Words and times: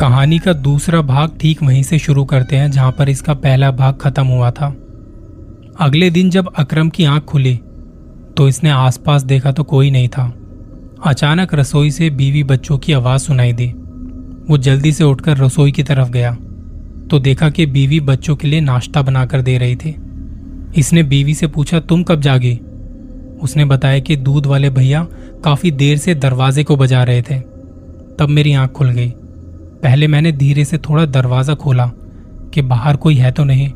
कहानी 0.00 0.38
का 0.38 0.52
दूसरा 0.52 1.00
भाग 1.02 1.36
ठीक 1.40 1.62
वहीं 1.62 1.82
से 1.82 1.98
शुरू 1.98 2.24
करते 2.24 2.56
हैं, 2.56 2.70
जहाँ 2.70 2.92
पर 2.92 3.08
इसका 3.08 3.34
पहला 3.34 3.70
भाग 3.70 3.98
खत्म 4.00 4.26
हुआ 4.26 4.50
था। 4.50 4.68
अगले 5.80 6.08
दिन 6.10 6.30
जब 6.30 6.48
अकरम 6.58 6.88
की 6.88 7.04
आँख 7.04 7.24
खुली 7.24 7.54
तो 8.36 8.46
इसने 8.48 8.70
आसपास 8.70 9.22
देखा 9.22 9.52
तो 9.52 9.64
कोई 9.64 9.90
नहीं 9.90 10.08
था। 10.08 10.24
अचानक 11.06 11.54
रसोई 11.54 11.90
से 11.90 12.10
बीवी 12.10 12.42
बच्चों 12.44 12.78
की 12.78 12.92
आवाज़ 12.92 13.22
सुनाई 13.22 13.52
दी। 13.52 13.66
वो 14.48 14.58
जल्दी 14.58 14.92
से 14.92 15.04
उठकर 15.04 15.36
रसोई 15.36 15.72
की 15.72 15.82
तरफ़ 15.82 16.10
गया 16.10 16.32
तो 17.10 17.18
देखा 17.18 17.50
कि 17.50 17.66
बीवी 17.66 18.00
बच्चों 18.00 18.36
के 18.36 18.48
लिए 18.48 18.60
नाश्ता 18.60 19.02
बनाकर 19.02 19.42
दे 19.42 19.58
रही 19.58 19.76
थी। 19.76 19.94
इसने 20.76 21.02
बीवी 21.04 21.34
से 21.34 21.46
पूछा, 21.46 21.80
तुम 21.80 22.02
कब 22.02 22.20
जागी? 22.20 22.58
उसने 23.42 23.64
बताया 23.64 23.98
कि 23.98 24.16
दूध 24.16 24.46
वाले 24.46 24.70
भैया 24.70 25.06
काफ़ी 25.44 25.70
देर 25.70 25.96
से 25.98 26.14
दरवाजे 26.16 26.64
को 26.64 26.76
बजा 26.76 27.04
रहे 27.04 27.22
थे। 27.22 27.40
तब 28.18 28.28
मेरी 28.28 28.52
आँख 28.54 28.70
खुल 28.70 28.90
गई। 28.90 29.12
पहले 29.82 30.06
मैंने 30.06 30.32
धीरे 30.32 30.64
से 30.64 30.78
थोड़ा 30.78 31.04
दरवाज़ा 31.06 31.54
खोला 31.54 31.86
कि 32.54 32.62
बाहर 32.62 32.96
कोई 32.96 33.14
है 33.14 33.30
तो 33.32 33.44
नहीं, 33.44 33.68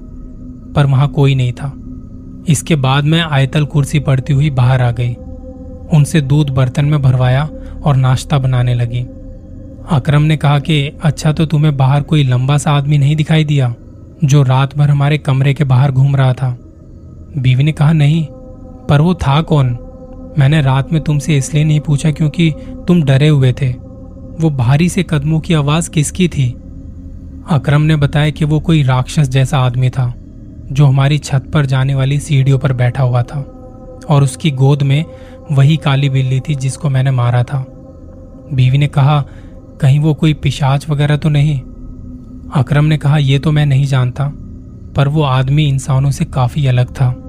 पर 0.72 0.86
वहाँ 0.86 1.08
कोई 1.08 1.34
नहीं 1.34 1.52
था। 1.52 1.72
इसके 2.48 2.76
बाद 2.76 3.04
मैं 3.04 3.20
आयतल 3.22 3.64
कुर्सी 3.64 3.98
पड़ती 4.00 4.32
हुई 4.32 4.50
बाहर 4.50 4.82
आ 4.82 4.90
गई। 4.90 5.14
उनसे 5.92 6.20
दूध 6.20 6.50
बर्तन 6.50 6.84
में 6.84 7.00
भरवाया 7.02 7.48
और 7.84 7.96
नाश्ता 7.96 8.38
बनाने 8.38 8.74
लगी। 8.74 9.00
अकरम 9.90 10.22
ने 10.22 10.36
कहा 10.36 10.58
कि 10.58 10.86
अच्छा 11.02 11.32
तो 11.32 11.46
तुम्हें 11.46 11.76
बाहर 11.76 12.02
कोई 12.02 12.22
लंबा 12.22 12.56
सा 12.58 12.72
आदमी 12.72 12.98
नहीं 12.98 13.16
दिखाई 13.16 13.44
दिया, 13.44 13.74
जो 14.24 14.42
रात 14.42 14.76
भर 14.78 14.90
हमारे 14.90 15.18
कमरे 15.18 15.54
के 15.54 15.64
बाहर 15.64 15.92
घूम 15.92 16.16
रहा 16.16 16.32
था? 16.32 16.56
बीवी 17.38 17.64
ने 17.64 17.72
कहा, 17.72 17.92
नहीं, 17.92 18.26
पर 18.88 19.00
वो 19.00 19.14
था 19.14 19.40
कौन? 19.42 19.76
मैंने 20.38 20.60
रात 20.62 20.92
में 20.92 21.00
तुमसे 21.02 21.36
इसलिए 21.36 21.64
नहीं 21.64 21.80
पूछा 21.80 22.10
क्योंकि 22.10 22.50
तुम 22.88 23.02
डरे 23.02 23.28
हुए 23.28 23.52
थे। 23.52 23.72
वो 24.40 24.50
भारी 24.50 24.88
से 24.88 25.02
कदमों 25.02 25.40
की 25.40 25.54
आवाज़ 25.54 25.90
किसकी 25.90 26.28
थी? 26.28 26.50
अकरम 27.50 27.82
ने 27.82 27.96
बताया 27.96 28.30
कि 28.30 28.44
वो 28.44 28.60
कोई 28.60 28.82
राक्षस 28.82 29.28
जैसा 29.28 29.58
आदमी 29.58 29.90
था, 29.90 30.14
जो 30.72 30.86
हमारी 30.86 31.18
छत 31.18 31.44
पर 31.54 31.66
जाने 31.66 31.94
वाली 31.94 32.18
सीढ़ियों 32.18 32.58
पर 32.58 32.72
बैठा 32.72 33.02
हुआ 33.02 33.22
था, 33.22 33.40
और 34.08 34.22
उसकी 34.22 34.50
गोद 34.50 34.82
में 34.82 35.04
वही 35.52 35.76
काली 35.76 36.08
बिल्ली 36.08 36.40
थी 36.40 36.54
जिसको 36.54 36.88
मैंने 36.88 37.10
मारा 37.10 37.42
था। 37.42 37.66
बीवी 38.52 38.78
ने 38.78 38.86
कहा, 38.86 39.24
कहीं 39.80 40.00
वो 40.00 40.14
कोई 40.14 40.34
पिशाच 40.34 40.88
वगैरह 40.88 41.16
तो 41.16 41.28
नहीं? 41.28 41.60
अकरम 42.54 42.84
ने 42.84 42.98
कहा 42.98 43.18
यह 43.18 43.38
तो 43.38 43.52
मैं 43.52 43.66
नहीं 43.66 43.86
जानता, 43.86 44.32
पर 44.96 45.08
वो 45.08 45.22
आदमी 45.22 45.64
इंसानों 45.64 46.10
से 46.10 46.24
काफ़ी 46.24 46.66
अलग 46.66 46.86
था। 46.86 47.20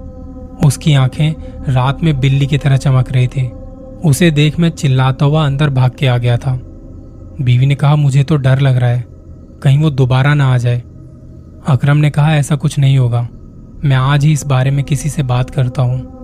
उसकी 0.65 0.93
आँखें 0.93 1.31
रात 1.73 2.03
में 2.03 2.19
बिल्ली 2.19 2.47
की 2.47 2.57
तरह 2.57 2.77
चमक 2.77 3.11
रही 3.11 3.27
थी। 3.27 3.51
उसे 4.05 4.31
देख 4.31 4.59
मैं 4.59 4.69
चिल्लाता 4.69 5.25
हुआ 5.25 5.45
अंदर 5.45 5.69
भाग 5.69 5.91
के 5.99 6.07
आ 6.07 6.17
गया 6.17 6.37
था। 6.37 6.59
बीवी 7.41 7.65
ने 7.65 7.75
कहा, 7.75 7.95
मुझे 7.95 8.23
तो 8.23 8.35
डर 8.35 8.59
लग 8.59 8.77
रहा 8.77 8.89
है। 8.89 9.05
कहीं 9.63 9.77
वो 9.77 9.89
दोबारा 9.89 10.33
ना 10.33 10.53
आ 10.53 10.57
जाए। 10.57 10.79
अकरम 11.67 11.97
ने 11.97 12.09
कहा, 12.09 12.35
ऐसा 12.35 12.55
कुछ 12.55 12.79
नहीं 12.79 12.97
होगा। 12.97 13.27
मैं 13.85 13.95
आज 13.95 14.25
ही 14.25 14.31
इस 14.31 14.45
बारे 14.45 14.71
में 14.71 14.85
किसी 14.85 15.09
से 15.09 15.23
बात 15.23 15.49
करता 15.49 15.81
हूँ। 15.81 16.15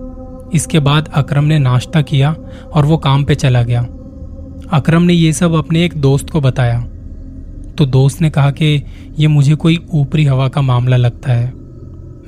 इसके 0.54 0.78
बाद 0.78 1.08
अकरम 1.14 1.44
ने 1.44 1.58
नाश्ता 1.58 2.02
किया 2.02 2.36
और 2.72 2.84
वो 2.84 2.96
काम 2.96 3.24
पे 3.24 3.34
चला 3.34 3.62
गया। 3.62 3.82
अकरम 4.72 5.02
ने 5.02 5.12
ये 5.12 5.32
सब 5.32 5.52
अपने 5.52 5.84
एक 5.84 5.94
दोस्त 5.96 6.30
को 6.30 6.40
बताया। 6.40 6.80
तो 7.78 7.86
दोस्त 7.86 8.20
ने 8.20 8.30
कहा 8.30 8.50
कि, 8.50 8.84
ये 9.18 9.28
मुझे 9.28 9.54
कोई 9.54 9.86
ऊपरी 9.90 10.24
हवा 10.24 10.48
का 10.48 10.62
मामला 10.62 10.96
लगता 10.96 11.32
है। 11.32 11.52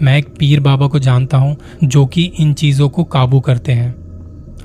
मैं 0.03 0.19
एक 0.19 0.35
पीर 0.39 0.61
बाबा 0.61 0.87
को 0.87 0.99
जानता 0.99 1.39
हूँ, 1.39 1.57
जो 1.85 2.07
कि 2.07 2.23
इन 2.23 2.53
चीज़ों 2.55 2.89
को 2.89 3.05
काबू 3.05 3.41
करते 3.41 3.73
हैं। 3.73 3.95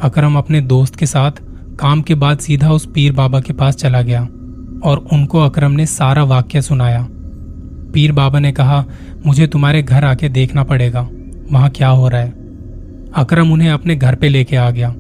अकरम 0.02 0.36
अपने 0.36 0.62
दोस्त 0.62 0.96
के 0.96 1.06
साथ 1.06 1.32
काम 1.80 2.02
के 2.02 2.16
बाद 2.16 2.40
सीधा 2.40 2.72
उस 2.72 2.90
पीर 2.94 3.12
बाबा 3.12 3.42
के 3.42 3.54
पास 3.54 3.76
चला 3.76 4.02
गया 4.02 4.22
और 4.84 5.08
उनको 5.14 5.40
अकरम 5.40 5.72
ने 5.72 5.86
सारा 5.86 6.24
वाक्य 6.24 6.62
सुनाया। 6.62 7.08
पीर 7.94 8.12
बाबा 8.12 8.40
ने 8.40 8.52
कहा, 8.52 8.86
मुझे 9.26 9.48
तुम्हारे 9.48 9.84
घर 9.84 10.04
आके 10.04 10.30
देखना 10.30 10.64
पड़ेगा। 10.64 11.10
वहाँ 11.52 11.70
क्या 11.70 11.90
हो 11.90 12.10
रहा 12.10 12.22
है? 12.22 12.30
अकरम 13.16 13.52
उन्हें 13.52 13.70
अपने 13.70 13.96
घर 13.96 14.16
पे 14.16 14.30
लेके 14.30 14.56
आ 14.56 14.72
गया। 14.72 14.96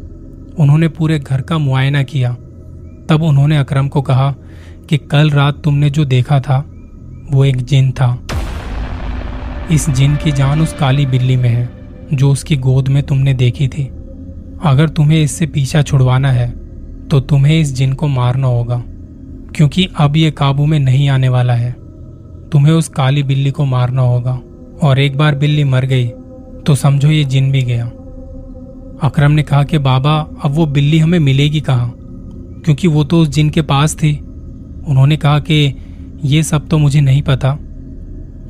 उन्होंने 0.60 0.88
पूरे 0.88 1.20
घर 1.20 1.42
का 1.42 1.58
मुआयना 1.58 2.04
किया। 2.04 2.34
तब 3.10 3.20
उन्होंने 3.24 3.58
अकरम 3.58 3.88
को 3.88 4.02
कहा 4.02 4.36
कि 4.90 4.98
कल 4.98 5.30
रात 5.30 5.62
तुमने 5.64 5.90
जो 5.90 6.06
देखा 6.06 6.40
था, 6.40 6.66
वो 7.32 7.46
एक 7.46 7.58
जिन 7.58 7.92
था। 7.92 8.20
इस 9.72 9.90
जिन 9.90 10.16
की 10.16 10.32
जान 10.32 10.62
उस 10.62 10.74
काली 10.74 11.06
बिल्ली 11.06 11.38
में 11.38 11.50
है, 11.50 11.70
जो 12.14 12.32
उसकी 12.32 12.58
गोद 12.58 12.88
में 12.88 13.04
तुमने 13.04 13.34
देखी 13.34 13.68
थी। 13.68 13.84
अगर 14.64 14.90
तुम्हें 14.90 15.24
इससे 15.24 15.46
पीछा 15.46 15.82
छुड़वाना 15.82 16.32
है 16.32 16.59
तो 17.12 17.20
तुम्हें 17.20 17.60
इस 17.60 17.76
जिन 17.76 17.94
को 17.94 18.08
मारना 18.08 18.48
होगा, 18.48 18.84
क्योंकि 19.56 19.88
अब 19.98 20.18
ये 20.18 20.32
काबू 20.32 20.66
में 20.66 20.80
नहीं 20.80 21.10
आने 21.10 21.30
वाला 21.30 21.54
है। 21.54 21.72
तुम्हें 22.50 22.74
उस 22.74 22.88
काली 22.88 23.24
बिल्ली 23.24 23.52
को 23.52 23.66
मारना 23.66 24.02
होगा, 24.02 24.40
और 24.84 25.00
एक 25.00 25.18
बार 25.18 25.36
बिल्ली 25.36 25.64
मर 25.64 25.86
गई 25.86 26.12
तो 26.60 26.76
समझो 26.76 27.08
ये 27.08 27.24
जिन 27.24 27.52
भी 27.52 27.62
गया। 27.62 27.86
अकरम 29.04 29.32
ने 29.32 29.44
कहा 29.44 29.64
कि, 29.64 29.78
बाबा, 29.78 30.28
अब 30.44 30.52
वो 30.52 30.66
बिल्ली 30.66 31.00
हमें 31.00 31.20
मिलेगी 31.20 31.62
कहाँ? 31.62 31.94
क्योंकि 32.66 32.88
वो 32.88 33.04
तो 33.04 33.20
उस 33.20 33.28
जिन 33.28 33.50
के 33.50 33.62
पास 33.62 33.96
थी। 33.96 34.18
उन्होंने 34.88 35.18
कहा 35.18 35.40
कि, 35.40 35.76
ये 36.26 36.44
सब 36.44 36.68
तो 36.68 36.78
मुझे 36.78 37.02
नहीं 37.02 37.22
पता। 37.22 37.58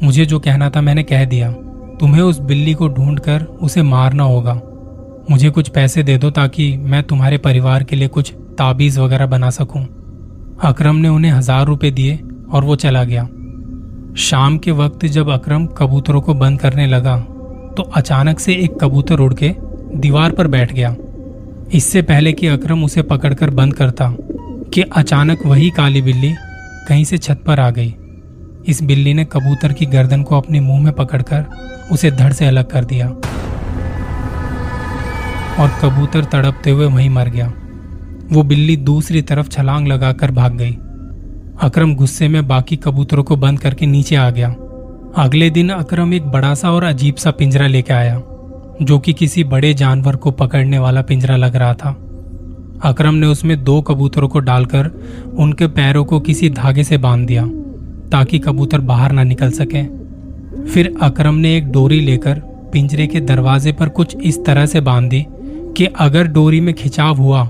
मुझे 0.03 0.25
जो 0.25 0.39
कहना 0.39 0.69
था 0.69 0.81
मैंने 0.81 1.03
कह 1.03 1.25
दिया। 1.25 1.51
तुम्हें 1.99 2.21
उस 2.21 2.39
बिल्ली 2.39 2.73
को 2.73 2.87
ढूंढकर 2.87 3.43
उसे 3.43 3.81
मारना 3.81 4.23
होगा। 4.23 4.61
मुझे 5.31 5.49
कुछ 5.49 5.69
पैसे 5.69 6.03
दे 6.03 6.17
दो 6.17 6.29
ताकि 6.29 6.77
मैं 6.77 7.03
तुम्हारे 7.03 7.37
परिवार 7.37 7.83
के 7.83 7.95
लिए 7.95 8.07
कुछ 8.07 8.33
ताबीज 8.59 8.97
वगैरह 8.99 9.25
बना 9.27 9.49
सकूँ। 9.51 9.81
अकरम 10.63 10.95
ने 10.95 11.07
उन्हें 11.09 11.31
हज़ार 11.31 11.65
रुपए 11.65 11.91
दिए 11.91 12.19
और 12.49 12.63
वो 12.63 12.75
चला 12.77 13.03
गया। 13.03 13.23
शाम 14.19 14.57
के 14.57 14.71
वक्त 14.73 15.05
जब 15.07 15.29
अकरम 15.31 15.65
कबूतरों 15.77 16.21
को 16.21 16.33
बंद 16.35 16.59
करने 16.59 16.87
लगा 16.87 17.17
तो 17.77 17.83
अचानक 17.95 18.39
से 18.39 18.53
एक 18.55 18.77
कबूतर 18.81 19.19
उड़ 19.19 19.33
के 19.33 19.53
दीवार 19.95 20.31
पर 20.31 20.47
बैठ 20.47 20.73
गया। 20.73 20.95
इससे 21.73 22.01
पहले 22.03 22.31
कि 22.33 22.47
अकरम 22.47 22.83
उसे 22.83 23.01
पकड़कर 23.03 23.49
बंद 23.51 23.73
करता, 23.73 24.09
कि 24.73 24.81
अचानक 24.81 25.45
वही 25.45 25.69
काली 25.71 26.01
बिल्ली 26.01 26.33
कहीं 26.87 27.03
से 27.03 27.17
छत 27.19 27.43
पर 27.47 27.59
आ 27.59 27.69
गई। 27.71 27.93
इस 28.67 28.81
बिल्ली 28.83 29.13
ने 29.13 29.25
कबूतर 29.25 29.73
की 29.73 29.85
गर्दन 29.87 30.23
को 30.23 30.37
अपने 30.37 30.59
मुँह 30.59 30.83
में 30.83 30.93
पकड़कर 30.93 31.45
उसे 31.91 32.11
धड़ 32.11 32.31
से 32.33 32.45
अलग 32.45 32.69
कर 32.69 32.85
दिया 32.85 33.07
और 35.55 35.79
कबूतर 35.81 36.25
तड़पते 36.25 36.71
हुए 36.71 36.85
वहीं 36.87 37.09
मर 37.09 37.29
गया। 37.29 37.51
वो 38.31 38.43
बिल्ली 38.43 38.77
दूसरी 38.77 39.21
तरफ़ 39.21 39.49
छलांग 39.49 39.87
लगाकर 39.87 40.31
भाग 40.31 40.53
गई। 40.53 40.77
अकरम 41.61 41.95
गुस्से 41.95 42.27
में 42.27 42.47
बाकी 42.47 42.75
कबूतरों 42.75 43.23
को 43.23 43.35
बंद 43.35 43.59
करके 43.59 43.85
नीचे 43.85 44.15
आ 44.15 44.29
गया। 44.29 44.55
अगले 45.17 45.49
दिन 45.49 45.69
अकरम 45.69 46.13
एक 46.13 46.25
बड़ा 46.25 46.53
सा 46.53 46.71
और 46.71 46.83
अजीब 46.83 47.15
सा 47.15 47.31
पिंजरा 47.31 47.67
लेके 47.67 47.93
आया, 47.93 48.21
जो 48.81 48.99
कि 48.99 49.13
किसी 49.13 49.43
बड़े 49.43 49.73
जानवर 49.73 50.15
को 50.15 50.31
पकड़ने 50.31 50.79
वाला 50.79 51.01
पिंजरा 51.01 51.35
लग 51.35 51.55
रहा 51.55 51.73
था। 51.73 51.89
अकरम 52.83 53.13
ने 53.13 53.27
उसमें 53.27 53.63
दो 53.63 53.81
कबूतरों 53.81 54.27
को 54.27 54.39
डालकर 54.39 54.91
उनके 55.37 55.67
पैरों 55.67 56.05
को 56.05 56.19
किसी 56.19 56.49
धागे 56.49 56.83
से 56.83 56.97
बाँध 56.97 57.27
दिया, 57.27 57.45
ताकि 58.11 58.39
कबूतर 58.39 58.79
बाहर 58.79 59.11
ना 59.11 59.23
निकल 59.23 59.51
सके। 59.51 59.83
फिर 60.65 60.95
अकरम 61.01 61.35
ने 61.35 61.57
एक 61.57 61.71
डोरी 61.71 61.99
लेकर 61.99 62.39
पिंजरे 62.73 63.07
के 63.07 63.19
दरवाजे 63.19 63.71
पर 63.71 63.89
कुछ 63.89 64.15
इस 64.15 64.45
तरह 64.45 64.65
से 64.65 64.81
बाँध 64.81 65.09
दी 65.09 65.25
कि 65.77 65.85
अगर 65.85 66.27
डोरी 66.27 66.61
में 66.61 66.73
खिंचाव 66.73 67.15
हुआ 67.15 67.49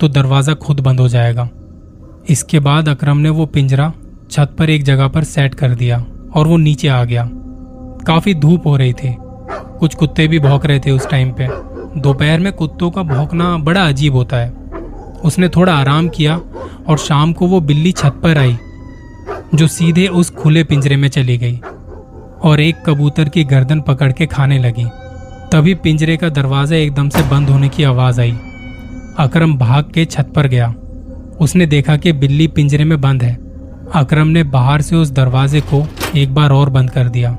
तो 0.00 0.08
दरवाज़ा 0.08 0.54
खुद 0.54 0.80
बंद 0.80 1.00
हो 1.00 1.08
जाएगा। 1.08 1.48
इसके 2.30 2.58
बाद 2.60 2.88
अकरम 2.88 3.16
ने 3.16 3.28
वो 3.28 3.46
पिंजरा 3.46 3.92
छत 4.30 4.54
पर 4.58 4.70
एक 4.70 4.82
जगह 4.82 5.08
पर 5.08 5.24
सेट 5.24 5.54
कर 5.54 5.74
दिया 5.74 6.04
और 6.34 6.46
वो 6.46 6.56
नीचे 6.56 6.88
आ 6.88 7.02
गया। 7.04 7.28
काफ़ी 8.06 8.34
धूप 8.34 8.66
हो 8.66 8.76
रही 8.76 8.92
थी। 8.92 9.14
कुछ 9.78 9.94
कुत्ते 9.94 10.26
भी 10.28 10.38
भौंक 10.38 10.66
रहे 10.66 10.80
थे 10.80 10.90
उस 10.90 11.08
टाइम 11.10 11.32
पे। 11.32 11.48
दोपहर 12.00 12.40
में 12.40 12.52
कुत्तों 12.52 12.90
का 12.90 13.02
भौंकना 13.02 13.56
बड़ा 13.58 13.86
अजीब 13.88 14.14
होता 14.14 14.36
है। 14.36 14.52
उसने 15.24 15.48
थोड़ा 15.48 15.74
आराम 15.74 16.08
किया 16.08 16.36
और 16.88 16.98
शाम 16.98 17.32
को 17.32 17.46
वो 17.46 17.60
बिल्ली 17.60 17.92
छत 17.92 18.20
पर 18.22 18.38
आई, 18.38 18.56
जो 19.54 19.66
सीधे 19.66 20.06
उस 20.08 20.30
खुले 20.32 20.64
पिंजरे 20.64 20.96
में 20.96 21.08
चली 21.08 21.36
गई 21.38 21.60
और 22.44 22.60
एक 22.60 22.82
कबूतर 22.86 23.28
की 23.28 23.44
गर्दन 23.44 23.80
पकड़ 23.80 24.12
के 24.12 24.26
खाने 24.26 24.58
लगी। 24.58 24.84
तभी 25.52 25.74
पिंजरे 25.74 26.16
का 26.16 26.28
दरवाज़ा 26.30 26.76
एकदम 26.76 27.08
से 27.08 27.22
बंद 27.22 27.50
होने 27.50 27.68
की 27.68 27.84
आवाज़ 27.84 28.20
आई। 28.20 28.36
अकरम 29.18 29.52
भाग 29.58 29.90
के 29.94 30.04
छत 30.04 30.32
पर 30.36 30.46
गया। 30.46 30.74
उसने 31.40 31.66
देखा 31.66 31.96
कि 31.96 32.12
बिल्ली 32.12 32.46
पिंजरे 32.48 32.84
में 32.84 33.00
बंद 33.00 33.22
है। 33.22 33.34
अकरम 33.94 34.26
ने 34.26 34.42
बाहर 34.42 34.82
से 34.82 34.96
उस 34.96 35.10
दरवाजे 35.10 35.60
को 35.60 35.86
एक 36.16 36.34
बार 36.34 36.50
और 36.50 36.70
बंद 36.70 36.90
कर 36.90 37.08
दिया। 37.08 37.36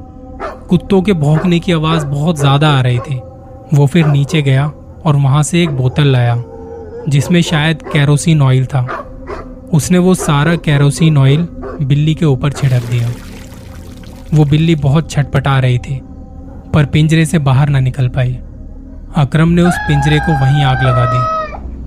कुत्तों 0.70 1.02
के 1.02 1.14
भौंकने 1.14 1.60
की 1.60 1.72
आवाज़ 1.72 2.06
बहुत 2.06 2.40
ज़्यादा 2.40 2.70
आ 2.70 2.82
रही 2.82 3.00
थी। 3.00 3.20
वो 3.74 3.86
फिर 3.86 4.06
नीचे 4.06 4.42
गया 4.42 4.66
और 5.06 5.16
वहाँ 5.16 5.44
से 5.44 5.64
एक 5.64 5.70
बोतल 5.70 6.08
लाया, 6.08 6.44
जिसमें 7.10 7.42
शायद 7.42 7.84
कैरोसिन 7.94 8.42
ऑयल 8.42 8.66
था। 8.66 8.88
उसने 9.74 9.98
वो 9.98 10.16
सारा 10.16 10.56
कैरोसिन 10.56 11.18
ऑयल 11.18 11.48
बिल्ली 11.82 12.16
के 12.16 12.26
ऊपर 12.26 12.52
छिड़क 12.52 12.90
दिया। 12.92 13.12
वो 14.34 14.46
बिल्ली 14.46 14.76
बहुत 14.76 15.12
छटपटा 15.12 15.60
रही 15.60 15.80
थी, 15.80 16.02
पर 16.74 16.86
पिंजरे 16.86 17.26
से 17.26 17.40
बाहर 17.40 17.70
ना 17.70 17.80
निकल 17.80 18.08
पाई। 18.08 18.38
अकरम 19.18 19.50
ने 19.50 19.62
उस 19.62 19.76
पिंजरे 19.78 20.20
को 20.20 20.42
वहीं 20.42 20.64
आग 20.64 20.84
लगा 20.84 21.06
दी। 21.06 21.35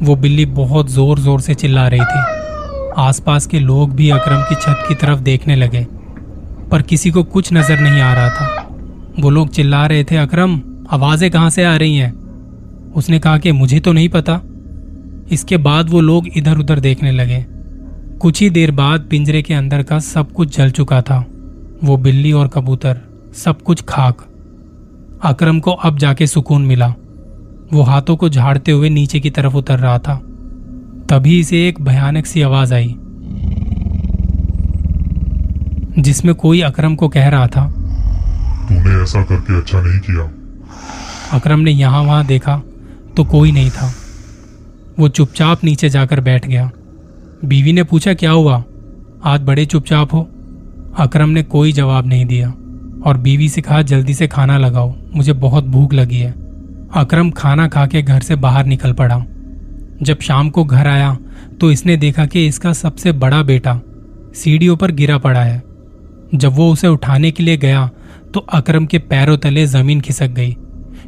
वो 0.02 0.16
बिल्ली 0.16 0.44
बहुत 0.46 0.90
ज़ोर 0.90 1.18
ज़ोर 1.18 1.40
से 1.40 1.54
चिल्ला 1.54 1.86
रही 1.88 2.00
थी। 2.00 2.92
आसपास 2.98 3.46
के 3.46 3.58
लोग 3.60 3.94
भी 3.94 4.08
अकरम 4.10 4.42
की 4.42 4.54
छत 4.54 4.84
की 4.88 4.94
तरफ़ 4.94 5.20
देखने 5.20 5.56
लगे, 5.56 5.86
पर 6.70 6.82
किसी 6.82 7.10
को 7.10 7.22
कुछ 7.24 7.52
नज़र 7.52 7.80
नहीं 7.80 8.00
आ 8.00 8.12
रहा 8.14 8.28
था। 8.30 8.66
वो 9.20 9.30
लोग 9.30 9.48
चिल्ला 9.48 9.86
रहे 9.86 10.04
थे, 10.04 10.16
अकरम, 10.16 10.60
आवाज़ें 10.90 11.30
कहाँ 11.30 11.50
से 11.50 11.64
आ 11.64 11.76
रही 11.76 11.96
हैं? 11.96 12.12
उसने 12.92 13.18
कहा 13.18 13.38
कि, 13.38 13.52
मुझे 13.52 13.80
तो 13.80 13.92
नहीं 13.92 14.08
पता। 14.08 14.40
इसके 15.32 15.56
बाद 15.56 15.90
वो 15.90 16.00
लोग 16.00 16.28
इधर 16.36 16.58
उधर 16.58 16.80
देखने 16.80 17.12
लगे। 17.12 17.44
कुछ 18.20 18.40
ही 18.40 18.50
देर 18.50 18.70
बाद 18.70 19.00
पिंजरे 19.00 19.42
के 19.42 19.54
अंदर 19.54 19.82
का 19.82 19.98
सब 19.98 20.32
कुछ 20.32 20.56
जल 20.56 20.70
चुका 20.70 21.02
था। 21.02 21.24
वो 21.84 21.96
बिल्ली 21.96 22.32
और 22.32 22.48
कबूतर, 22.48 23.00
सब 23.34 23.62
कुछ 23.62 23.82
खाक। 23.82 24.26
अकरम 25.24 25.60
को 25.60 25.70
अब 25.70 25.98
जाके 25.98 26.26
सुकून 26.26 26.62
मिला। 26.62 26.94
वो 27.72 27.82
हाथों 27.82 28.16
को 28.16 28.28
झाड़ते 28.28 28.72
हुए 28.72 28.88
नीचे 28.88 29.20
की 29.20 29.30
तरफ़ 29.30 29.54
उतर 29.54 29.78
रहा 29.78 29.98
था। 29.98 30.14
तभी 31.10 31.38
इसे 31.40 31.68
एक 31.68 31.80
भयानक 31.80 32.26
सी 32.26 32.42
आवाज़ 32.42 32.74
आई 32.74 32.94
जिसमें 35.98 36.34
कोई 36.34 36.60
अकरम 36.60 36.94
को 36.94 37.08
कह 37.08 37.28
रहा 37.28 37.46
था 37.46 37.66
तूने 38.68 39.02
ऐसा 39.02 39.22
करके 39.22 39.56
अच्छा 39.58 39.80
नहीं 39.82 39.98
किया। 40.00 40.30
अकरम 41.32 41.60
ने 41.60 41.70
यहाँ 41.70 42.02
वहाँ 42.02 42.24
देखा 42.26 42.60
तो 43.16 43.24
कोई 43.24 43.52
नहीं 43.52 43.70
था। 43.70 43.92
वो 44.98 45.08
चुपचाप 45.08 45.64
नीचे 45.64 45.88
जाकर 45.88 46.20
बैठ 46.20 46.46
गया। 46.46 46.70
बीवी 47.44 47.72
ने 47.72 47.82
पूछा 47.82 48.14
क्या 48.14 48.30
हुआ? 48.30 48.62
आज 49.24 49.40
बड़े 49.40 49.66
चुपचाप 49.66 50.14
हो? 50.14 50.28
अकरम 50.98 51.28
ने 51.28 51.42
कोई 51.42 51.72
जवाब 51.72 52.06
नहीं 52.06 52.24
दिया 52.26 52.48
और 53.06 53.16
बीवी 53.16 53.48
से 53.48 53.60
कहा 53.60 53.82
जल्दी 53.82 54.14
से 54.14 54.28
खाना 54.28 54.58
लगाओ 54.58 54.94
मुझे 55.14 55.32
बहुत 55.32 55.64
भूख 55.64 55.92
लगी 55.94 56.18
है। 56.18 56.47
अकरम 56.90 57.30
खाना 57.30 57.66
खा 57.68 57.86
के 57.86 58.02
घर 58.02 58.20
से 58.20 58.36
बाहर 58.36 58.66
निकल 58.66 58.92
पड़ा। 58.92 59.18
जब 60.02 60.20
शाम 60.20 60.50
को 60.50 60.64
घर 60.64 60.86
आया 60.86 61.16
तो 61.60 61.70
इसने 61.70 61.96
देखा 61.96 62.24
कि 62.26 62.46
इसका 62.46 62.72
सबसे 62.72 63.12
बड़ा 63.14 63.42
बेटा 63.42 63.80
सीढ़ियों 64.34 64.76
पर 64.76 64.90
गिरा 64.90 65.18
पड़ा 65.18 65.42
है। 65.42 65.62
जब 66.34 66.52
वो 66.52 66.70
उसे 66.72 66.88
उठाने 66.88 67.30
के 67.30 67.42
लिए 67.42 67.56
गया 67.56 67.88
तो 68.34 68.40
अकरम 68.40 68.86
के 68.86 68.98
पैरों 69.00 69.36
तले 69.38 69.66
ज़मीन 69.66 70.00
खिसक 70.00 70.28
गई, 70.28 70.56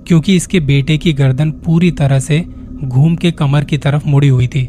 क्योंकि 0.06 0.36
इसके 0.36 0.60
बेटे 0.60 0.98
की 0.98 1.12
गर्दन 1.12 1.50
पूरी 1.64 1.90
तरह 1.90 2.20
से 2.20 2.44
घूम 2.84 3.16
के 3.16 3.30
कमर 3.32 3.64
की 3.64 3.78
तरफ़ 3.78 4.06
मुड़ी 4.06 4.28
हुई 4.28 4.46
थी। 4.46 4.68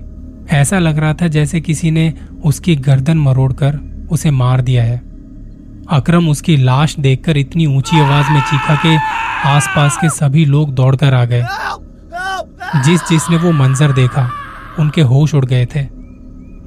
ऐसा 0.51 0.79
लग 0.79 0.97
रहा 0.97 1.13
था 1.13 1.27
जैसे 1.27 1.61
किसी 1.61 1.91
ने 1.91 2.13
उसकी 2.45 2.75
गर्दन 2.77 3.17
मरोड़कर 3.17 3.79
उसे 4.11 4.31
मार 4.31 4.61
दिया 4.61 4.83
है। 4.83 5.01
अकरम 5.91 6.29
उसकी 6.29 6.57
लाश 6.57 6.95
देखकर 6.99 7.38
इतनी 7.38 7.65
ऊँची 7.65 7.99
आवाज़ 7.99 8.31
में 8.31 8.41
चीखा 8.41 8.75
कि 8.75 8.97
आसपास 9.45 9.97
के 10.01 10.09
सभी 10.09 10.45
लोग 10.45 10.73
दौड़कर 10.73 11.13
आ 11.13 11.25
गए। 11.25 11.45
जिस 12.85 13.01
जिसने 13.09 13.38
वो 13.38 13.51
मंजर 13.51 13.91
देखा, 13.91 14.29
उनके 14.79 15.01
होश 15.01 15.35
उड़ 15.35 15.45
गए 15.45 15.65
थे। 15.75 15.83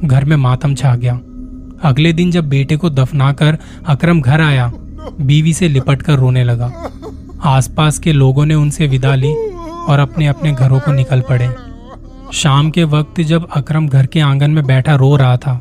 घर 0.04 0.24
में 0.24 0.36
मातम 0.36 0.74
छा 0.74 0.96
गया। 0.96 1.14
अगले 1.88 2.12
दिन 2.12 2.30
जब 2.30 2.48
बेटे 2.48 2.76
को 2.76 2.90
दफनाकर 2.90 3.58
अकरम 3.86 4.20
घर 4.20 4.40
आया, 4.40 4.72
बीवी 5.20 5.52
से 5.52 5.68
लिपट 5.68 6.02
कर 6.02 6.12
रोने 6.12 6.44
लगा। 6.44 6.72
आसपास 7.44 7.98
के 7.98 8.12
लोगों 8.12 8.46
ने 8.46 8.54
उनसे 8.54 8.86
विदा 8.86 9.14
ली 9.14 9.32
और 9.88 9.98
अपने 9.98 10.26
अपने 10.26 10.52
घरों 10.52 10.80
को 10.80 10.92
निकल 10.92 11.20
पड़े। 11.20 11.54
शाम 12.32 12.70
के 12.70 12.84
वक्त 12.84 13.20
जब 13.20 13.48
अकरम 13.56 13.88
घर 13.88 14.06
के 14.06 14.20
आँगन 14.20 14.50
में 14.50 14.64
बैठा 14.64 14.94
रो 14.94 15.16
रहा 15.16 15.36
था 15.36 15.60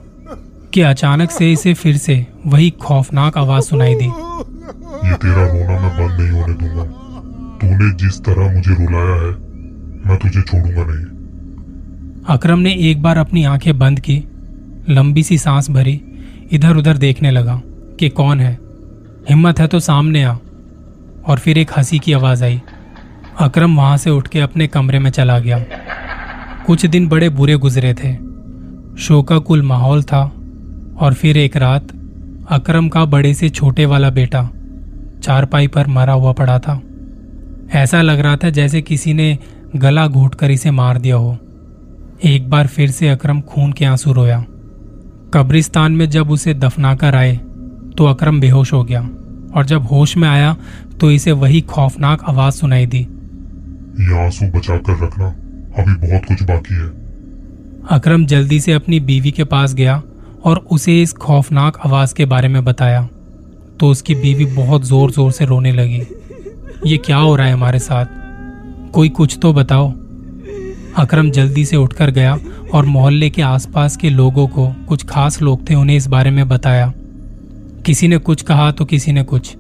कि 0.74 0.81
अचानक 0.81 1.31
से 1.31 1.52
इसे 1.52 1.74
फिर 1.74 1.98
से 1.98 2.25
वही 2.48 2.70
खौफनाक 2.70 3.38
आवाज़ 3.38 3.64
सुनाई 3.64 3.96
दी। 3.96 4.06
ये 4.06 5.14
तेरा 5.14 5.44
रोना 5.48 5.80
मैं 5.80 5.92
बंद 5.98 6.22
नहीं 6.22 6.42
होने 6.42 6.54
दूँगा। 6.54 6.84
तूने 7.62 7.90
जिस 7.96 8.20
तरह 8.20 8.54
मुझे 8.54 8.72
रुलाया 8.72 9.16
है 9.16 9.31
मैं 10.08 10.18
तुझे 10.18 10.42
छोड़ूँगा 10.42 10.84
नहीं। 10.86 11.06
अकरम 12.30 12.60
ने 12.60 12.74
एक 12.74 13.02
बार 13.02 13.18
अपनी 13.18 13.44
आँखें 13.44 13.78
बंद 13.80 14.00
की 14.00 14.18
लंबी 14.90 15.24
सी 15.24 15.38
सांस 15.38 15.70
भरी 15.72 16.02
इधर 16.52 16.76
उधर 16.76 16.98
देखने 16.98 17.31
लगा 17.31 17.62
कि 18.00 18.10
कौन 18.10 18.40
है। 18.40 18.58
हिम्मत 19.30 19.60
है 19.60 19.68
तो 19.68 19.80
सामने 19.80 20.24
आ 20.24 20.36
और 21.28 21.40
फिर 21.40 21.58
एक 21.58 21.72
हँसी 21.78 22.00
की 22.00 22.14
आवाज़ 22.14 22.44
आई। 22.44 22.62
अकरम 23.40 23.76
वहाँ 23.78 23.98
से 23.98 24.10
उठ 24.10 24.28
के 24.28 24.40
अपने 24.40 24.68
कमरे 24.68 25.00
में 25.00 25.12
चला 25.12 25.40
गया। 25.40 25.66
कुछ 26.68 26.86
दिन 26.86 27.08
बड़े 27.08 27.30
बुरे 27.30 27.56
गुजरे 27.56 27.94
थे। 27.94 28.16
शोकाकुल 29.04 29.62
माहौल 29.62 30.04
था 30.04 30.31
और 30.98 31.13
फिर 31.13 31.38
एक 31.38 31.57
रात 31.57 31.88
अकरम 32.50 32.88
का 32.90 33.06
बड़े 33.06 33.34
से 33.34 33.50
छोटे 33.50 33.86
वाला 33.86 34.10
बेटा 34.10 34.50
चारपाई 35.24 35.68
पर 35.68 35.88
मरा 35.88 36.13
हुआ 36.13 36.31
पड़ा 36.31 36.57
था। 36.60 36.81
ऐसा 37.74 38.01
लग 38.01 38.19
रहा 38.19 38.38
था 38.38 38.50
जैसे 38.50 38.81
किसी 38.81 39.13
ने 39.13 39.38
गला 39.75 40.07
घोट 40.07 40.36
कर 40.36 40.51
इसे 40.51 40.72
मार 40.72 40.98
दिया 40.98 41.16
हो। 41.16 41.38
एक 42.24 42.50
बार 42.50 42.68
फिर 42.68 42.92
से 42.92 43.10
अकरम 43.10 43.42
खून 43.42 43.72
के 43.72 43.86
आँसू 43.86 44.13
रोया। 44.13 44.40
कब्रिस्तान 45.34 45.92
में 45.92 46.10
जब 46.10 46.31
उसे 46.31 46.54
दफनाकर 46.54 47.16
आए 47.16 47.36
तो 47.98 48.06
अकरम 48.06 48.40
बेहोश 48.40 48.74
हो 48.74 48.84
गया 48.84 49.01
और 49.56 49.66
जब 49.66 49.84
होश 49.84 50.16
में 50.18 50.28
आया 50.30 50.56
तो 51.00 51.12
इसे 51.12 51.31
वही 51.31 51.62
खौफनाक 51.62 52.24
आवाज़ 52.24 52.54
सुनाई 52.54 52.86
दी। 52.86 53.00
ये 53.00 54.25
आँसू 54.25 54.45
बचा 54.48 54.78
कर 54.78 55.04
रखना 55.04 55.28
अभी 55.78 56.07
बहुत 56.07 56.25
कुछ 56.25 56.44
बाकी 56.44 56.75
है। 56.75 56.90
अकरम 57.90 58.25
जल्दी 58.25 58.60
से 58.60 58.74
अपनी 58.74 59.00
बीवी 59.00 59.31
के 59.31 59.44
पास 59.44 59.74
गया 59.74 60.01
और 60.45 60.57
उसे 60.72 61.01
इस 61.01 61.13
खौफनाक 61.13 61.78
आवाज़ 61.86 62.16
के 62.16 62.25
बारे 62.25 62.48
में 62.48 62.63
बताया। 62.63 63.10
तो 63.80 63.88
उसकी 63.88 64.16
बीवी 64.16 64.45
बहुत 64.45 64.84
ज़ोर 64.84 65.12
ज़ोर 65.12 65.31
से 65.31 65.45
रोने 65.45 65.72
लगी। 65.72 66.01
ये 66.86 66.98
क्या 66.98 67.18
हो 67.18 67.36
रहा 67.36 67.48
है 67.48 67.54
हमारे 67.54 67.80
साथ? 67.80 68.06
कोई 68.94 69.10
कुछ 69.10 69.38
तो 69.42 69.54
बताओ। 69.54 69.92
अकरम 70.98 71.30
जल्दी 71.31 71.66
से 71.66 71.75
उठकर 71.75 72.12
गया 72.12 72.38
और 72.74 72.86
मोहल्ले 72.86 73.30
के 73.30 73.42
आसपास 73.42 73.98
के 73.98 74.10
लोगों 74.10 74.48
को 74.48 74.68
कुछ 74.90 75.06
खास 75.06 75.42
लोग 75.42 75.69
थे 75.69 75.75
उन्हें 75.75 75.98
इस 75.98 76.07
बारे 76.07 76.31
में 76.31 76.48
बताया। 76.48 76.94
किसी 77.86 78.07
ने 78.07 78.18
कुछ 78.18 78.42
कहा 78.42 78.72
तो 78.72 78.86
किसी 78.86 79.12
ने 79.12 79.24
कुछ। 79.24 79.56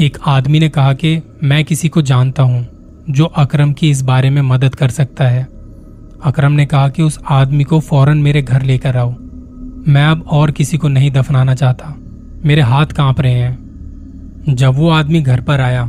एक 0.00 0.18
आदमी 0.26 0.60
ने 0.60 0.68
कहा 0.68 0.92
कि 0.92 1.22
मैं 1.42 1.64
किसी 1.64 1.88
को 1.88 2.02
जानता 2.02 2.42
हूँ 2.42 2.66
जो 3.10 3.24
अकरम 3.24 3.72
की 3.72 3.90
इस 3.90 4.02
बारे 4.02 4.30
में 4.30 4.42
मदद 4.42 4.74
कर 4.74 4.88
सकता 4.88 5.28
है। 5.28 5.48
अकरम 6.24 6.52
ने 6.52 6.66
कहा 6.66 6.88
कि 6.88 7.02
उस 7.02 7.18
आदमी 7.30 7.64
को 7.64 7.80
फ़ौरन 7.80 8.18
मेरे 8.18 8.42
घर 8.42 8.62
लेकर 8.62 8.96
आओ। 8.96 9.14
मैं 9.88 10.04
अब 10.06 10.22
और 10.22 10.50
किसी 10.50 10.78
को 10.78 10.88
नहीं 10.88 11.10
दफनाना 11.10 11.54
चाहता। 11.54 11.94
मेरे 12.44 12.62
हाथ 12.62 12.86
काँप 12.86 13.20
रहे 13.20 13.32
हैं। 13.32 14.54
जब 14.54 14.74
वो 14.74 14.88
आदमी 14.90 15.20
घर 15.20 15.40
पर 15.40 15.60
आया 15.60 15.86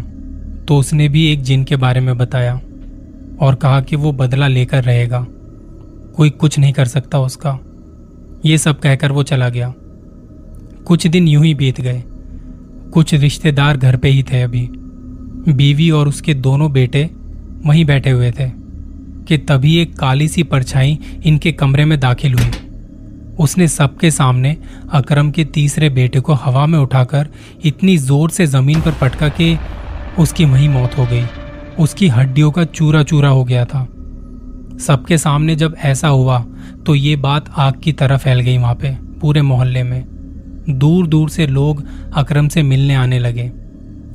तो 0.67 0.77
उसने 0.77 1.09
भी 1.09 1.25
एक 1.27 1.41
जिन 1.41 1.63
के 1.63 1.75
बारे 1.75 1.99
में 1.99 2.17
बताया 2.17 2.61
और 3.39 3.55
कहा 3.55 3.81
कि 3.81 3.95
वो 3.95 4.11
बदला 4.11 4.47
लेकर 4.47 4.83
रहेगा। 4.83 5.25
कोई 6.15 6.29
कुछ 6.29 6.59
नहीं 6.59 6.73
कर 6.73 6.85
सकता 6.85 7.19
उसका। 7.19 7.59
ये 8.45 8.57
सब 8.57 8.79
कहकर 8.79 9.11
वो 9.11 9.23
चला 9.23 9.49
गया। 9.49 9.73
कुछ 10.85 11.07
दिन 11.07 11.27
यूँ 11.27 11.45
ही 11.45 11.53
बीत 11.55 11.81
गए। 11.81 12.03
कुछ 12.93 13.13
रिश्तेदार 13.13 13.77
घर 13.77 13.97
पे 13.97 14.09
ही 14.09 14.23
थे 14.23 14.41
अभी। 14.41 14.67
बीवी 15.53 15.89
और 15.91 16.07
उसके 16.07 16.33
दोनों 16.33 16.71
बेटे 16.71 17.09
वहीं 17.65 17.85
बैठे 17.85 18.09
हुए 18.09 18.31
थे 18.31 18.49
कि 19.27 19.37
तभी 19.37 19.77
एक 19.77 19.97
काली 19.99 20.27
सी 20.27 20.43
परछाई 20.43 20.99
इनके 21.25 21.51
कमरे 21.51 21.85
में 21.85 21.99
दाखिल 21.99 22.33
हुई। 22.33 22.66
उसने 23.39 23.67
सबके 23.67 24.11
सामने 24.11 24.55
अकरम 24.93 25.29
के 25.31 25.43
तीसरे 25.45 25.89
बेटे 25.89 26.19
को 26.19 26.33
हवा 26.35 26.65
में 26.65 26.77
उठाकर 26.79 27.27
इतनी 27.65 27.97
ज़ोर 27.97 28.29
से 28.29 28.45
ज़मीन 28.47 28.81
पर 28.81 28.91
पटका 29.01 29.29
कि 29.29 29.57
उसकी 30.19 30.45
वही 30.45 30.67
मौत 30.67 30.97
हो 30.97 31.05
गई। 31.05 31.23
उसकी 31.79 32.07
हड्डियों 32.07 32.51
का 32.51 32.63
चूरा 32.65 33.03
चूरा 33.03 33.29
हो 33.29 33.43
गया 33.43 33.65
था। 33.65 33.83
सबके 34.79 35.17
सामने 35.17 35.55
जब 35.55 35.75
ऐसा 35.85 36.07
हुआ 36.07 36.39
तो 36.85 36.95
ये 36.95 37.15
बात 37.17 37.49
आग 37.57 37.79
की 37.83 37.91
तरह 37.93 38.17
फैल 38.17 38.39
गई 38.39 38.57
वहाँ 38.57 38.75
पे, 38.75 38.91
पूरे 39.21 39.41
मोहल्ले 39.41 39.83
में। 39.83 40.05
दूर 40.69 41.07
दूर 41.07 41.29
से 41.29 41.47
लोग 41.47 41.83
अकरम 42.13 42.47
से 42.47 42.63
मिलने 42.63 42.95
आने 42.95 43.19
लगे। 43.19 43.51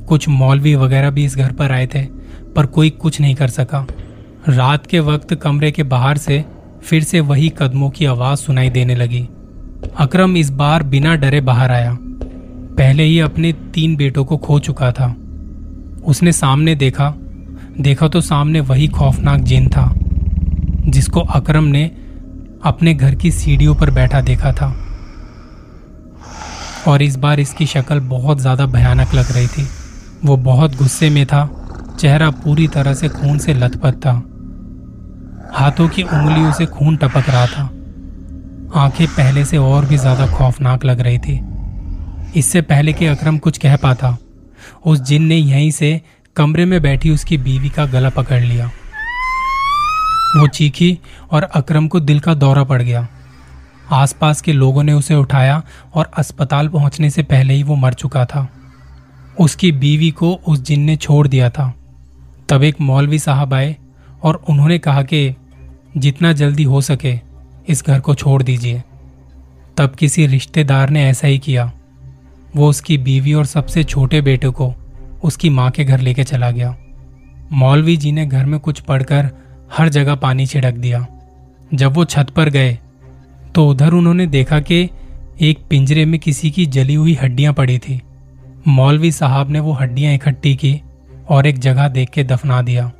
कुछ 0.07 0.27
मौलवी 0.29 0.75
वगैरह 0.75 1.09
भी 1.09 1.23
इस 1.25 1.35
घर 1.37 1.51
पर 1.51 1.71
आए 1.71 1.87
थे, 1.87 2.03
पर 2.55 2.65
कोई 2.65 2.89
कुछ 2.91 3.19
नहीं 3.21 3.35
कर 3.35 3.47
सका। 3.49 3.85
रात 4.49 4.85
के 4.85 4.99
वक्त 5.01 5.33
कमरे 5.35 5.71
के 5.71 5.83
बाहर 5.85 6.17
से 6.17 6.43
फिर 6.83 7.03
से 7.03 7.19
वही 7.19 7.49
कदमों 7.49 7.89
की 7.89 8.05
आवाज़ 8.05 8.39
सुनाई 8.39 8.69
देने 8.69 8.95
लगी। 8.95 9.27
अकरम 9.97 10.37
इस 10.37 10.49
बार 10.49 10.83
बिना 10.83 11.15
डरे 11.15 11.41
बाहर 11.41 11.71
आया। 11.71 11.97
पहले 12.77 13.03
ही 13.03 13.19
अपने 13.19 13.53
तीन 13.53 13.95
बेटों 13.95 14.25
को 14.25 14.37
खो 14.37 14.59
चुका 14.59 14.91
था। 14.91 15.15
उसने 16.05 16.31
सामने 16.31 16.75
देखा। 16.75 17.13
देखा 17.81 18.07
तो 18.07 18.21
सामने 18.21 18.59
वही 18.59 18.87
खौफनाक 18.87 19.41
जिन 19.41 19.69
था, 19.69 19.93
जिसको 20.87 21.19
अकरम 21.19 21.63
ने 21.63 21.91
अपने 22.63 22.93
घर 22.93 23.15
की 23.15 23.31
सीढ़ियों 23.31 23.75
पर 23.75 23.91
बैठा 23.91 24.21
देखा 24.21 24.51
था। 24.53 24.75
और 26.87 27.01
इस 27.01 27.15
बार 27.15 27.39
इसकी 27.39 27.65
शक्ल 27.65 27.99
बहुत 27.99 28.39
ज़्यादा 28.39 28.65
भयानक 28.65 29.13
लग 29.13 29.31
रही 29.31 29.47
थी। 29.47 29.67
वो 30.25 30.37
बहुत 30.37 30.75
गुस्से 30.75 31.09
में 31.09 31.25
था। 31.25 31.49
चेहरा 31.99 32.29
पूरी 32.29 32.67
तरह 32.67 32.93
से 32.93 33.09
खून 33.09 33.37
से 33.37 33.53
लथपथ 33.53 33.93
था। 33.93 34.13
हाथों 35.53 35.87
की 35.89 36.03
उंगलियों 36.03 36.51
से 36.51 36.65
खून 36.65 36.95
टपक 36.97 37.29
रहा 37.29 37.45
था। 37.47 37.63
आँखें 38.75 39.07
पहले 39.07 39.43
से 39.45 39.57
और 39.57 39.85
भी 39.85 39.97
ज़्यादा 39.97 40.27
खौफनाक 40.27 40.85
लग 40.85 40.99
रही 40.99 41.17
थी। 41.17 41.39
इससे 42.39 42.61
पहले 42.61 42.93
कि 42.93 43.05
अकरम 43.05 43.37
कुछ 43.37 43.57
कह 43.57 43.75
पाता, 43.75 44.17
उस 44.85 45.01
जिन 45.01 45.23
ने 45.23 45.35
यहीं 45.35 45.69
से 45.71 46.01
कमरे 46.35 46.65
में 46.65 46.81
बैठी 46.81 47.09
उसकी 47.09 47.37
बीवी 47.37 47.69
का 47.69 47.85
गला 47.85 48.09
पकड़ 48.09 48.41
लिया। 48.41 48.71
वो 50.37 50.47
चीखी 50.47 50.97
और 51.31 51.43
अकरम 51.43 51.87
को 51.87 51.99
दिल 51.99 52.19
का 52.19 52.33
दौरा 52.33 52.63
पड़ 52.63 52.81
गया। 52.81 53.07
आसपास 53.91 54.41
के 54.41 54.53
लोगों 54.53 54.83
ने 54.83 54.93
उसे 54.93 55.15
उठाया 55.15 55.61
और 55.93 56.11
अस्पताल 56.17 56.67
पहुँचने 56.67 57.09
से 57.09 57.23
पहले 57.23 57.53
ही 57.53 57.63
वो 57.63 57.75
मर 57.75 57.93
चुका 57.93 58.25
था। 58.25 58.47
उसकी 59.39 59.71
बीवी 59.71 60.09
को 60.11 60.33
उस 60.47 60.61
जिन 60.61 60.81
ने 60.81 60.95
छोड़ 60.95 61.27
दिया 61.27 61.49
था। 61.49 61.73
तब 62.49 62.63
एक 62.63 62.81
मौलवी 62.81 63.19
साहब 63.19 63.53
आए 63.53 63.75
और 64.23 64.43
उन्होंने 64.49 64.77
कहा 64.79 65.01
कि 65.03 65.35
जितना 65.97 66.31
जल्दी 66.33 66.63
हो 66.63 66.81
सके 66.81 67.13
इस 67.69 67.83
घर 67.87 67.99
को 67.99 68.15
छोड़ 68.15 68.41
दीजिए। 68.43 68.83
तब 69.77 69.95
किसी 69.95 70.25
रिश्तेदार 70.27 70.89
ने 70.89 71.03
ऐसा 71.05 71.27
ही 71.27 71.39
किया। 71.39 71.71
वो 72.55 72.69
उसकी 72.69 72.97
बीवी 72.97 73.33
और 73.33 73.45
सबसे 73.45 73.83
छोटे 73.83 74.21
बेटे 74.21 74.49
को 74.49 74.73
उसकी 75.23 75.49
माँ 75.49 75.69
के 75.71 75.83
घर 75.83 75.99
लेके 75.99 76.23
चला 76.23 76.51
गया। 76.51 76.75
मौलवी 77.51 77.97
जी 77.97 78.11
ने 78.11 78.25
घर 78.25 78.45
में 78.45 78.59
कुछ 78.59 78.79
पढ़कर 78.79 79.29
हर 79.77 79.89
जगह 79.89 80.15
पानी 80.15 80.45
छिड़क 80.45 80.73
दिया। 80.73 81.05
जब 81.73 81.93
वो 81.93 82.05
छत 82.05 82.29
पर 82.29 82.49
गए 82.49 82.77
तो 83.55 83.67
उधर 83.67 83.93
उन्होंने 83.93 84.27
देखा 84.27 84.59
कि 84.59 84.89
एक 85.41 85.59
पिंजरे 85.69 86.05
में 86.05 86.19
किसी 86.19 86.51
की 86.51 86.65
जली 86.65 86.93
हुई 86.93 87.13
हड्डियाँ 87.13 87.53
पड़ी 87.53 87.77
थी। 87.77 88.01
मौलवी 88.67 89.11
साहब 89.11 89.49
ने 89.49 89.59
वो 89.59 89.71
हड्डियाँ 89.71 90.13
इकट्ठी 90.13 90.55
की 90.55 90.81
और 91.29 91.47
एक 91.47 91.59
जगह 91.59 91.87
देख 91.87 92.09
के 92.09 92.23
दफना 92.23 92.61
दिया। 92.61 92.91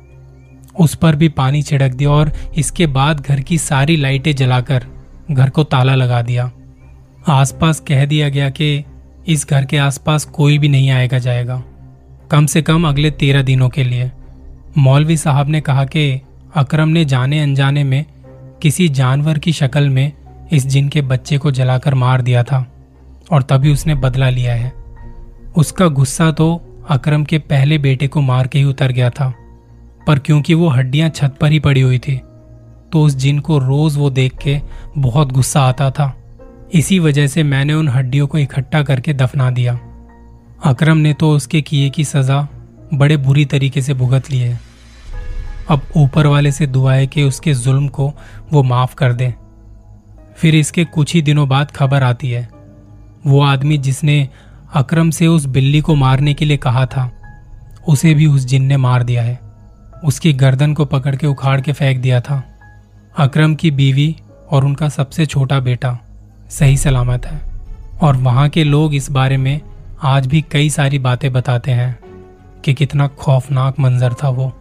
उस 0.80 0.94
पर 0.94 1.16
भी 1.16 1.28
पानी 1.28 1.62
छिड़क 1.62 1.92
दिया 1.92 2.10
और 2.10 2.32
इसके 2.56 2.86
बाद 2.86 3.20
घर 3.20 3.40
की 3.40 3.58
सारी 3.58 3.96
लाइटें 3.96 4.34
जलाकर 4.36 4.86
घर 5.30 5.50
को 5.50 5.64
ताला 5.64 5.94
लगा 5.94 6.22
दिया। 6.22 6.50
आसपास 7.28 7.80
कह 7.80 8.04
दिया 8.04 8.28
गया 8.28 8.50
कि 8.50 8.84
इस 9.28 9.46
घर 9.50 9.64
के 9.64 9.76
आसपास 9.76 10.24
कोई 10.24 10.58
भी 10.58 10.68
नहीं 10.68 10.90
आएगा 10.90 11.18
जाएगा। 11.18 11.62
कम 12.30 12.46
से 12.46 12.62
कम 12.62 12.88
अगले 12.88 13.10
तेरह 13.10 13.42
दिनों 13.42 13.68
के 13.68 13.84
लिए। 13.84 14.10
मौलवी 14.78 15.16
साहब 15.16 15.48
ने 15.48 15.60
कहा 15.60 15.84
कि 15.84 16.20
अकरम 16.54 16.88
ने 16.88 17.04
जाने 17.04 17.40
अनजाने 17.40 17.84
में 17.84 18.04
किसी 18.62 18.88
जानवर 18.88 19.38
की 19.38 19.52
शक्ल 19.52 19.88
में 19.88 20.12
इस 20.52 20.66
जिन 20.66 20.88
के 20.88 21.02
बच्चे 21.02 21.38
को 21.38 21.50
जलाकर 21.50 21.94
मार 21.94 22.22
दिया 22.22 22.42
था 22.42 22.66
और 23.32 23.42
तभी 23.42 23.72
उसने 23.72 23.94
बदला 23.94 24.28
लिया 24.30 24.54
है। 24.54 24.72
उसका 25.56 25.86
गुस्सा 25.86 26.30
तो 26.30 26.48
अकरम 26.88 27.24
के 27.24 27.38
पहले 27.38 27.78
बेटे 27.78 28.08
को 28.08 28.20
मार 28.20 28.46
के 28.46 28.58
ही 28.58 28.64
उतर 28.64 28.92
गया 28.92 29.10
था। 29.10 29.32
पर 30.06 30.18
क्योंकि 30.18 30.54
वो 30.54 30.68
हड्डियाँ 30.68 31.08
छत 31.08 31.36
पर 31.40 31.52
ही 31.52 31.58
पड़ी 31.60 31.80
हुई 31.80 31.98
थी 31.98 32.16
तो 32.92 33.02
उस 33.02 33.14
जिन 33.16 33.38
को 33.38 33.58
रोज 33.58 33.96
वो 33.96 34.10
देख 34.10 34.36
के 34.38 34.60
बहुत 34.98 35.32
गुस्सा 35.32 35.60
आता 35.60 35.90
था। 35.90 36.12
इसी 36.74 36.98
वजह 36.98 37.26
से 37.26 37.42
मैंने 37.42 37.74
उन 37.74 37.88
हड्डियों 37.88 38.26
को 38.26 38.38
इकट्ठा 38.38 38.82
करके 38.82 39.12
दफना 39.12 39.50
दिया। 39.50 39.78
अकरम 40.64 40.96
ने 40.96 41.12
तो 41.12 41.30
उसके 41.30 41.60
किए 41.62 41.90
की 41.90 42.04
सजा 42.04 42.40
बड़े 42.94 43.16
बुरी 43.16 43.44
तरीके 43.44 43.82
से 43.82 43.94
भुगत 43.94 44.30
ली 44.30 44.38
है। 44.38 44.58
अब 45.70 45.82
ऊपर 45.96 46.26
वाले 46.26 46.52
से 46.52 46.66
दुआ 46.66 46.94
है 46.94 47.06
कि 47.06 47.22
उसके 47.22 47.54
जुल्म 47.54 47.88
को 47.88 48.12
वो 48.52 48.62
माफ़ 48.62 48.94
कर 48.94 49.12
दे। 49.12 49.34
फिर 50.36 50.54
इसके 50.54 50.84
कुछ 50.84 51.14
ही 51.14 51.22
दिनों 51.22 51.48
बाद 51.48 51.70
खबर 51.70 52.02
आती 52.02 52.30
है। 52.30 52.48
वो 53.26 53.42
आदमी 53.42 53.78
जिसने 53.78 54.28
अकरम 54.74 55.10
से 55.10 55.26
उस 55.26 55.44
बिल्ली 55.46 55.80
को 55.80 55.94
मारने 55.94 56.34
के 56.34 56.44
लिए 56.44 56.56
कहा 56.56 56.86
था, 56.86 57.10
उसे 57.88 58.14
भी 58.14 58.26
उस 58.26 58.44
जिन 58.44 58.64
ने 58.64 58.76
मार 58.76 59.02
दिया 59.02 59.22
है। 59.22 59.38
उसकी 60.04 60.32
गर्दन 60.32 60.74
को 60.74 60.84
पकड़ 60.84 61.16
के 61.16 61.26
उखाड़ 61.26 61.60
के 61.60 61.72
फेंक 61.72 61.98
दिया 61.98 62.20
था। 62.20 62.44
अकरम 63.18 63.54
की 63.54 63.70
बीवी 63.70 64.16
और 64.50 64.64
उनका 64.64 64.88
सबसे 64.88 65.26
छोटा 65.26 65.60
बेटा 65.60 65.98
सही 66.50 66.76
सलामत 66.76 67.26
है। 67.26 67.40
और 68.02 68.16
वहाँ 68.16 68.48
के 68.48 68.64
लोग 68.64 68.94
इस 68.94 69.10
बारे 69.10 69.36
में 69.36 69.60
आज 70.02 70.26
भी 70.26 70.42
कई 70.42 70.70
सारी 70.70 70.98
बातें 70.98 71.32
बताते 71.32 71.70
हैं 71.70 71.98
कि 72.64 72.74
कितना 72.74 73.06
खौफनाक 73.06 73.80
मंजर 73.80 74.12
था 74.12 74.28
वो। 74.28 74.52